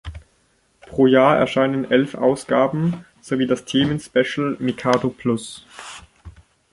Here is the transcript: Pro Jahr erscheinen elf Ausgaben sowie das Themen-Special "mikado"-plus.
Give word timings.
Pro 0.87 1.05
Jahr 1.05 1.37
erscheinen 1.37 1.85
elf 1.91 2.15
Ausgaben 2.15 3.05
sowie 3.21 3.45
das 3.45 3.65
Themen-Special 3.65 4.57
"mikado"-plus. 4.59 5.61